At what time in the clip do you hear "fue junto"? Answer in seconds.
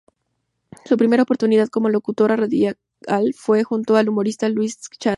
3.37-3.97